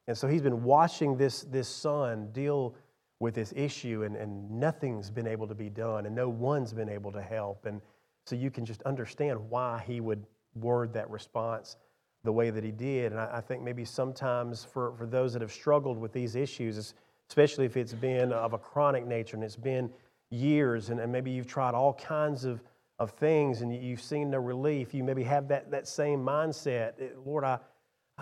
[0.08, 2.76] And so he's been watching this, this son deal
[3.20, 6.88] with this issue, and, and nothing's been able to be done, and no one's been
[6.88, 7.66] able to help.
[7.66, 7.82] And
[8.26, 10.24] so you can just understand why he would
[10.62, 11.78] word that response
[12.24, 13.12] the way that he did.
[13.12, 16.94] And I, I think maybe sometimes for, for those that have struggled with these issues,
[17.30, 19.90] especially if it's been of a chronic nature and it's been
[20.30, 22.62] years, and, and maybe you've tried all kinds of
[23.00, 26.94] of things and you've seen no relief, you maybe have that, that same mindset.
[27.00, 27.60] Eh, Lord, I,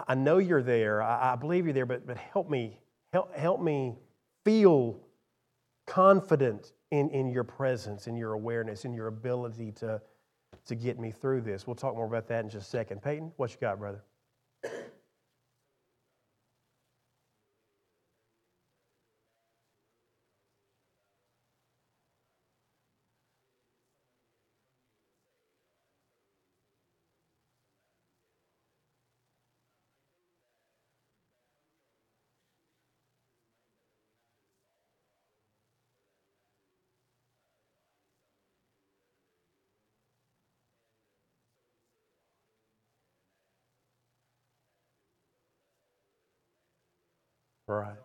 [0.07, 1.01] I know you're there.
[1.01, 2.77] I, I believe you're there, but, but help me,
[3.13, 3.95] help, help me
[4.43, 4.99] feel
[5.87, 10.01] confident in, in your presence, in your awareness, in your ability to,
[10.65, 11.67] to get me through this.
[11.67, 13.01] We'll talk more about that in just a second.
[13.01, 14.03] Peyton, what you got, brother?
[47.75, 48.04] Right.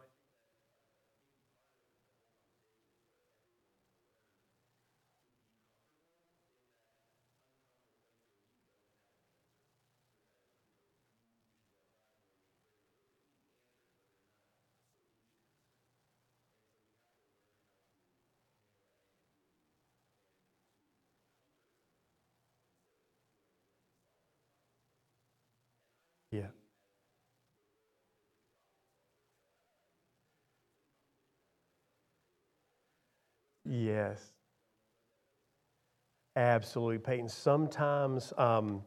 [33.70, 34.34] Yes.
[36.36, 37.28] Absolutely, Peyton.
[37.28, 38.82] Sometimes, um,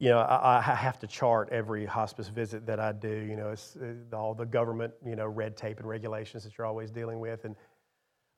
[0.00, 3.08] you know, I, I have to chart every hospice visit that I do.
[3.08, 6.66] You know, it's uh, all the government, you know, red tape and regulations that you're
[6.66, 7.44] always dealing with.
[7.46, 7.56] And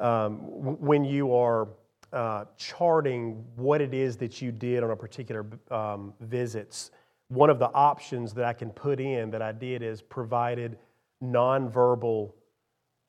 [0.01, 1.69] um, w- when you are
[2.13, 6.93] uh, charting what it is that you did on a particular um, visits,
[7.29, 10.79] one of the options that I can put in that I did is provided
[11.25, 12.33] nonverbal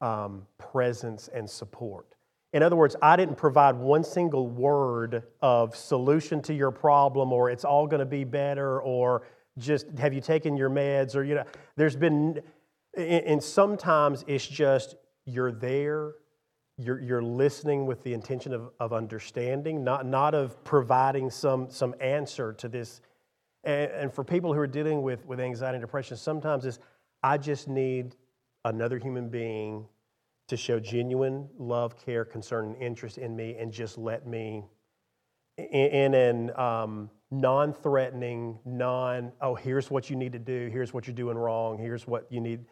[0.01, 2.16] um, presence and support.
[2.53, 7.49] In other words, I didn't provide one single word of solution to your problem or
[7.49, 9.23] it's all going to be better or
[9.57, 11.43] just have you taken your meds or, you know,
[11.75, 12.41] there's been,
[12.95, 14.95] and sometimes it's just
[15.25, 16.13] you're there,
[16.77, 21.95] you're, you're listening with the intention of, of understanding, not, not of providing some, some
[21.99, 23.01] answer to this.
[23.63, 26.79] And, and for people who are dealing with, with anxiety and depression, sometimes it's,
[27.23, 28.15] I just need
[28.63, 29.85] another human being
[30.47, 34.63] to show genuine love, care, concern, and interest in me, and just let me,
[35.57, 40.93] in, in an um, non threatening, non, oh, here's what you need to do, here's
[40.93, 42.65] what you're doing wrong, here's what you need.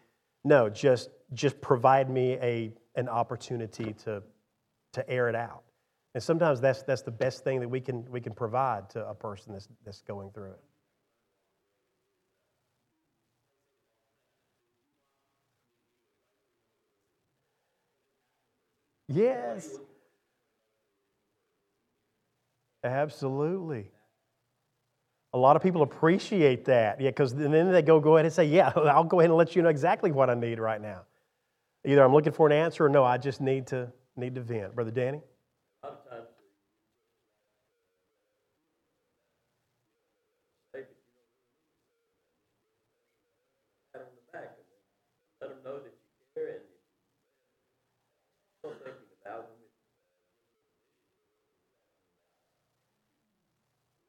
[0.43, 4.23] No, just, just provide me a, an opportunity to,
[4.93, 5.63] to air it out.
[6.13, 9.13] And sometimes that's, that's the best thing that we can, we can provide to a
[9.13, 10.59] person that's, that's going through it.
[19.07, 19.69] Yes.
[22.83, 23.91] Absolutely.
[25.33, 27.01] A lot of people appreciate that.
[27.01, 29.55] Yeah, because then they go, go ahead and say, Yeah, I'll go ahead and let
[29.55, 31.01] you know exactly what I need right now.
[31.85, 34.75] Either I'm looking for an answer or no, I just need to need to vent.
[34.75, 35.21] Brother Danny?
[35.83, 36.27] A lot of times,
[40.73, 40.97] take it,
[43.93, 44.65] pat on the back and
[45.41, 46.79] let them know that you care and you're
[48.73, 49.59] still thinking about them.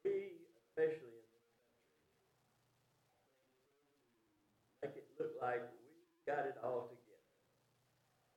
[0.05, 0.39] We,
[0.71, 1.67] especially in this country,
[4.83, 5.91] make it look like we
[6.27, 7.23] got it all together.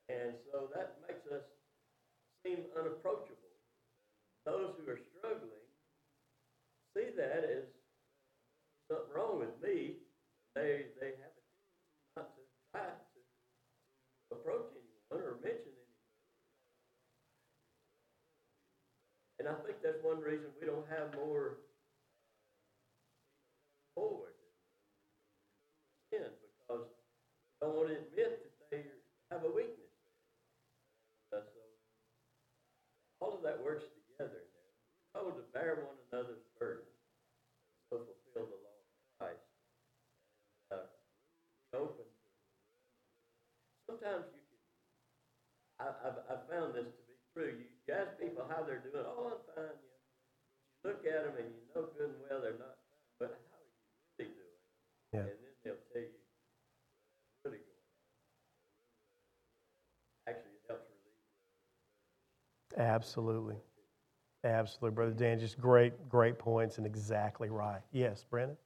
[0.10, 1.46] And so that makes us
[2.46, 3.54] seem unapproachable.
[4.46, 5.66] Those who are struggling
[6.98, 7.70] see that as
[8.90, 10.02] something wrong with me.
[10.56, 12.42] They they have a tendency not to
[12.74, 13.20] try to
[14.34, 15.94] approach anyone or mention anyone.
[19.40, 21.62] And I think that's one reason we don't have more
[23.94, 24.34] forward
[26.12, 26.90] in because
[27.62, 28.84] they don't want to admit that they
[29.30, 29.94] have a weakness.
[31.32, 31.62] Uh, so
[33.22, 34.50] all of that works together.
[34.50, 36.90] We're told to bear one another's burdens,
[37.94, 38.90] so fulfill the law of
[39.22, 39.46] Christ.
[40.74, 40.90] Uh,
[41.70, 42.10] be open.
[43.86, 44.58] Sometimes you can.
[45.86, 47.54] I, I've, I've found this to be true.
[47.62, 49.06] You, you ask people how they're doing.
[49.06, 49.78] Oh, I'm fine.
[49.78, 52.74] You look at them and you know good and well they're not.
[53.22, 53.78] But how are you
[54.18, 54.58] really doing?
[55.14, 55.30] Yeah.
[55.30, 57.94] And then they'll tell you what's really going on.
[60.26, 61.10] Actually, it helps relieve.
[62.80, 63.58] Absolutely.
[64.44, 65.40] Absolutely, Brother Dan.
[65.40, 67.82] Just great, great points and exactly right.
[67.92, 68.58] Yes, Brandon?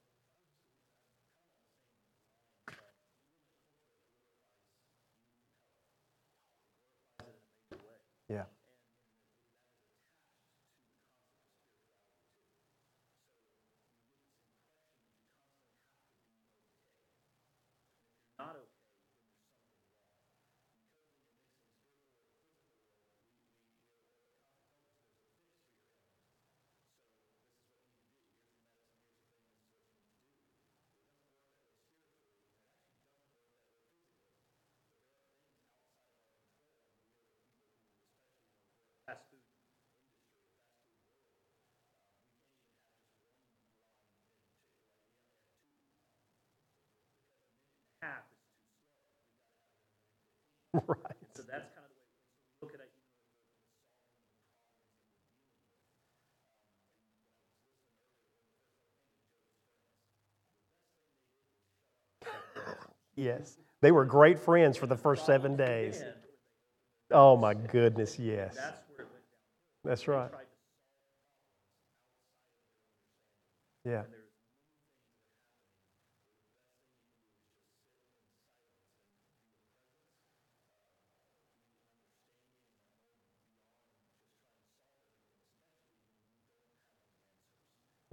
[8.28, 8.44] Yeah.
[50.86, 50.98] Right.
[51.36, 52.08] So that's kind of the way
[52.60, 52.90] we look at it.
[63.16, 63.56] Yes.
[63.80, 66.02] They were great friends for the first seven days.
[67.12, 68.56] Oh, my goodness, yes.
[68.56, 69.90] that's where it went down.
[69.90, 70.30] That's right.
[73.84, 74.02] Yeah.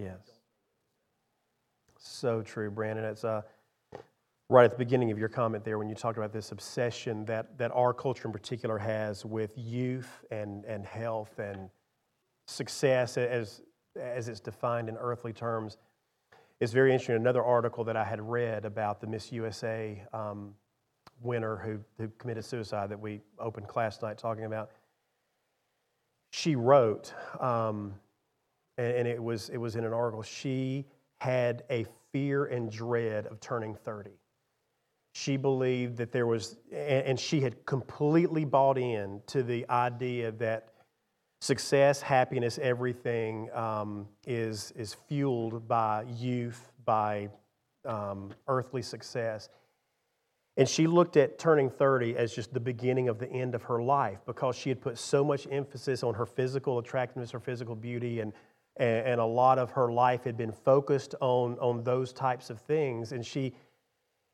[0.02, 0.40] Yes.
[2.00, 3.06] So true, Brandon.
[3.06, 3.44] It's uh,
[4.50, 7.56] right at the beginning of your comment there when you talked about this obsession that,
[7.60, 11.70] that our culture in particular has with youth and, and health and
[12.48, 13.62] success as,
[13.96, 15.78] as it's defined in earthly terms.
[16.60, 17.16] It's very interesting.
[17.16, 20.56] Another article that I had read about the Miss USA um,
[21.22, 24.72] winner who, who committed suicide that we opened class night talking about.
[26.32, 27.94] She wrote, um,
[28.82, 30.86] and, and it, was, it was in an article, she
[31.20, 34.12] had a fear and dread of turning 30.
[35.14, 40.32] She believed that there was, and, and she had completely bought in to the idea
[40.34, 40.70] that
[41.42, 47.30] success, happiness, everything um, is, is fueled by youth, by
[47.86, 49.50] um, earthly success.
[50.58, 53.82] And she looked at turning 30 as just the beginning of the end of her
[53.82, 58.20] life because she had put so much emphasis on her physical attractiveness, her physical beauty,
[58.20, 58.34] and,
[58.78, 62.60] and, and a lot of her life had been focused on, on those types of
[62.60, 63.12] things.
[63.12, 63.54] And she,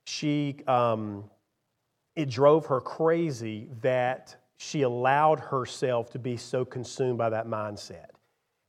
[0.05, 1.25] she um,
[2.15, 8.07] it drove her crazy that she allowed herself to be so consumed by that mindset.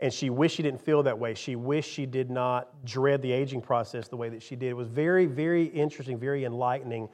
[0.01, 1.35] And she wished she didn't feel that way.
[1.35, 4.69] She wished she did not dread the aging process the way that she did.
[4.69, 7.09] It was very, very interesting, very enlightening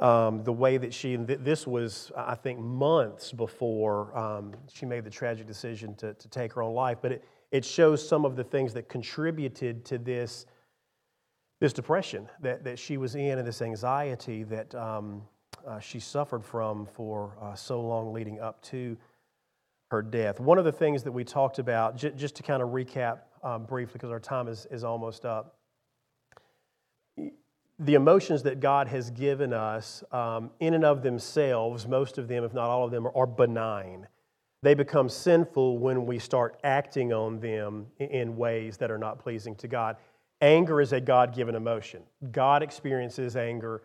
[0.00, 4.86] um, the way that she, and th- this was, I think, months before um, she
[4.86, 6.98] made the tragic decision to, to take her own life.
[7.00, 7.24] But it,
[7.54, 10.44] it shows some of the things that contributed to this,
[11.60, 15.22] this depression that, that she was in and this anxiety that um,
[15.64, 18.96] uh, she suffered from for uh, so long leading up to
[19.92, 20.40] her death.
[20.40, 23.66] One of the things that we talked about, j- just to kind of recap um,
[23.66, 25.54] briefly, because our time is, is almost up,
[27.78, 32.42] the emotions that God has given us, um, in and of themselves, most of them,
[32.42, 34.08] if not all of them, are benign.
[34.64, 39.54] They become sinful when we start acting on them in ways that are not pleasing
[39.56, 39.98] to God.
[40.40, 42.02] Anger is a God given emotion.
[42.32, 43.82] God experiences anger.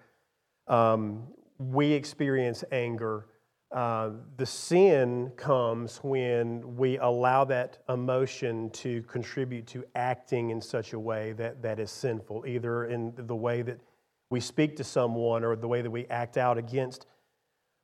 [0.68, 1.24] Um,
[1.58, 3.26] we experience anger.
[3.74, 10.94] Uh, the sin comes when we allow that emotion to contribute to acting in such
[10.94, 13.82] a way that, that is sinful, either in the way that
[14.30, 17.06] we speak to someone or the way that we act out against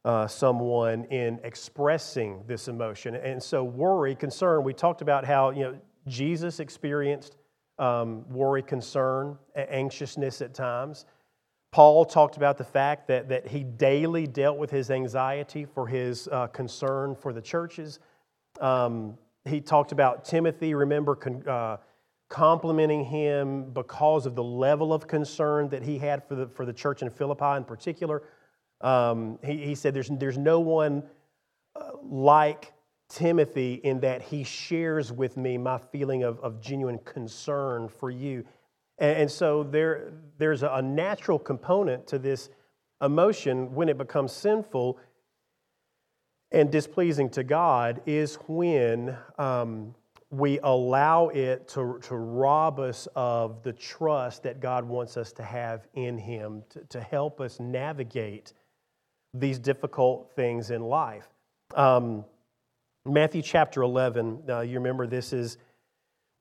[0.06, 3.16] uh, someone in expressing this emotion.
[3.16, 7.36] And so, worry, concern, we talked about how you know, Jesus experienced
[7.78, 11.06] um, worry, concern, anxiousness at times.
[11.72, 16.30] Paul talked about the fact that, that he daily dealt with his anxiety for his
[16.32, 18.00] uh, concern for the churches.
[18.62, 21.78] Um, he talked about Timothy, remember, con, uh,
[22.30, 26.74] complimenting him because of the level of concern that he had for the, for the
[26.74, 28.24] church in Philippi in particular.
[28.82, 31.04] Um, he, he said, There's, there's no one
[31.76, 32.74] uh, like
[33.10, 38.46] Timothy in that he shares with me my feeling of, of genuine concern for you.
[38.98, 42.50] And, so there, there's a natural component to this
[43.02, 44.98] emotion when it becomes sinful
[46.52, 49.94] and displeasing to God is when um,
[50.30, 55.44] we allow it to, to rob us of the trust that God wants us to
[55.44, 58.54] have in Him to, to help us navigate
[59.40, 61.28] these difficult things in life.
[61.76, 62.26] Um,
[63.06, 65.58] Matthew chapter 11, uh, you remember this is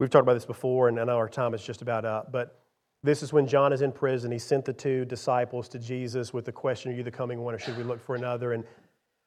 [0.01, 2.61] We've talked about this before, and I know our time is just about up, but
[3.05, 4.33] this is when John is in prison.
[4.33, 7.55] He sent the two disciples to Jesus with the question Are you the coming one,
[7.55, 8.55] or should we look for another?
[8.55, 8.65] And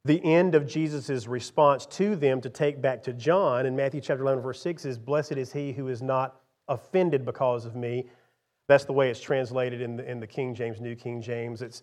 [0.03, 4.24] the end of Jesus' response to them to take back to John in Matthew chapter
[4.24, 8.09] 11, verse 6 is Blessed is he who is not offended because of me.
[8.68, 11.61] That's the way it's translated in the, in the King James, New King James.
[11.61, 11.82] It's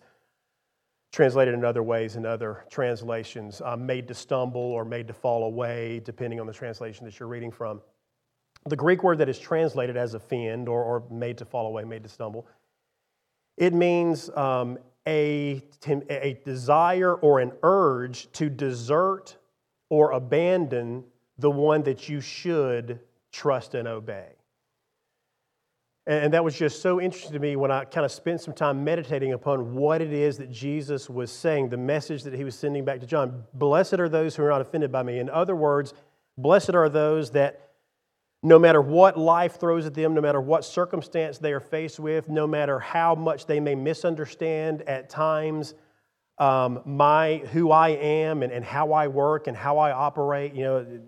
[1.15, 5.45] translated in other ways in other translations, uh, made to stumble or made to fall
[5.45, 7.81] away, depending on the translation that you're reading from.
[8.65, 12.03] The Greek word that is translated as offend or, or made to fall away, made
[12.03, 12.45] to stumble,
[13.55, 19.37] it means um, a, a desire or an urge to desert
[19.89, 21.05] or abandon
[21.37, 22.99] the one that you should
[23.31, 24.34] trust and obey.
[26.07, 28.83] And that was just so interesting to me when I kind of spent some time
[28.83, 32.85] meditating upon what it is that Jesus was saying, the message that he was sending
[32.85, 33.43] back to John.
[33.55, 35.17] Blessed are those who are not offended by me.
[35.17, 35.95] In other words,
[36.37, 37.71] blessed are those that
[38.43, 42.29] no matter what life throws at them, no matter what circumstance they are faced with,
[42.29, 45.73] no matter how much they may misunderstand at times
[46.37, 50.63] um, my who I am and, and how I work and how I operate, you
[50.63, 51.01] know,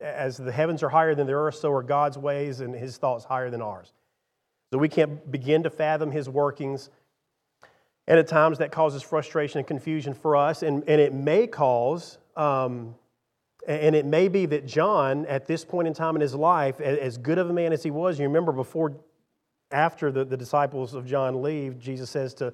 [0.00, 3.24] as the heavens are higher than the earth, so are God's ways and his thoughts
[3.24, 3.92] higher than ours.
[4.74, 6.90] So we can't begin to fathom his workings.
[8.08, 12.18] And at times that causes frustration and confusion for us, and, and it may cause
[12.34, 12.96] um,
[13.68, 17.18] and it may be that John, at this point in time in his life, as
[17.18, 18.96] good of a man as he was, you remember before,
[19.70, 22.52] after the, the disciples of John leave, Jesus says to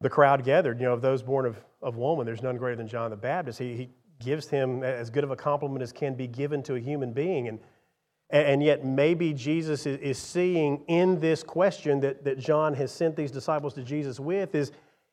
[0.00, 2.88] the crowd gathered, you know, of those born of, of woman, there's none greater than
[2.88, 3.60] John the Baptist.
[3.60, 6.80] He, he gives him as good of a compliment as can be given to a
[6.80, 7.46] human being.
[7.46, 7.60] And,
[8.30, 13.30] and yet, maybe Jesus is, seeing in this question that, that John has sent these
[13.30, 14.70] disciples to Jesus with is,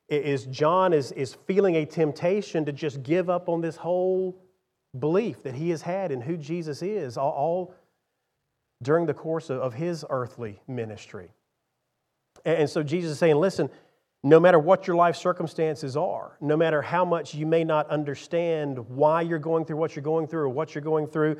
[0.09, 4.38] is John is, is feeling a temptation to just give up on this whole
[4.99, 7.76] belief that he has had in who Jesus is, all, all
[8.84, 11.30] during the course of, of his earthly ministry.
[12.43, 13.70] And, and so Jesus is saying, listen,
[14.24, 18.78] no matter what your life circumstances are, no matter how much you may not understand
[18.89, 21.38] why you're going through what you're going through or what you're going through,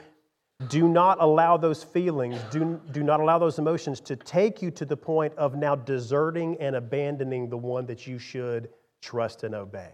[0.68, 4.86] do not allow those feelings, do, do not allow those emotions to take you to
[4.86, 8.70] the point of now deserting and abandoning the one that you should
[9.02, 9.92] trust and obey.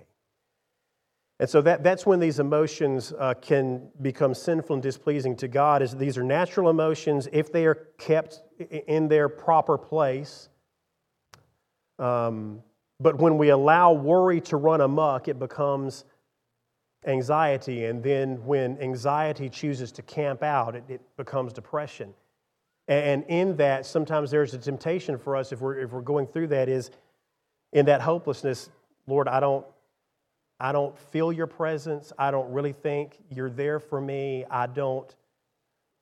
[1.40, 5.82] And so that, that's when these emotions uh, can become sinful and displeasing to God.
[5.82, 10.50] Is these are natural emotions if they are kept in their proper place.
[11.98, 12.62] Um,
[13.00, 16.06] but when we allow worry to run amok, it becomes
[17.06, 17.86] anxiety.
[17.86, 22.14] And then when anxiety chooses to camp out, it, it becomes depression.
[22.88, 26.48] And in that, sometimes there's a temptation for us if we're, if we're going through
[26.48, 26.92] that is
[27.74, 28.70] in that hopelessness,
[29.08, 29.66] Lord, I don't,
[30.60, 32.12] I don't feel your presence.
[32.20, 34.46] I don't really think you're there for me.
[34.50, 35.14] I don't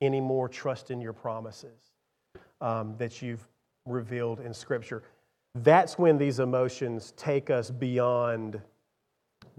[0.00, 1.92] anymore trust in your promises
[2.60, 3.46] um, that you've
[3.86, 5.02] revealed in Scripture.
[5.54, 8.60] That's when these emotions take us beyond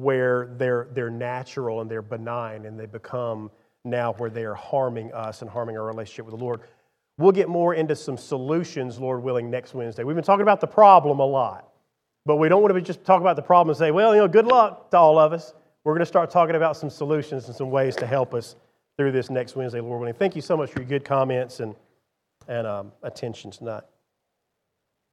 [0.02, 3.52] where they're, they're natural and they're benign and they become
[3.84, 6.62] now where they are harming us and harming our relationship with the Lord.
[7.18, 10.04] We'll get more into some solutions, Lord willing, next Wednesday.
[10.04, 11.70] We've been talking about the problem a lot,
[12.26, 14.28] but we don't want to just talk about the problem and say, well, you know,
[14.28, 15.54] good luck to all of us.
[15.84, 18.56] We're going to start talking about some solutions and some ways to help us
[18.98, 20.14] through this next Wednesday, Lord willing.
[20.14, 21.76] Thank you so much for your good comments and,
[22.48, 23.84] and um, attention tonight.